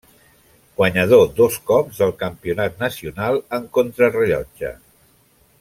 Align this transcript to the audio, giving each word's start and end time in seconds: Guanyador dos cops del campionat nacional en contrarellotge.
Guanyador 0.79 1.27
dos 1.41 1.59
cops 1.73 2.01
del 2.03 2.15
campionat 2.23 2.83
nacional 2.87 3.41
en 3.59 3.71
contrarellotge. 3.79 4.77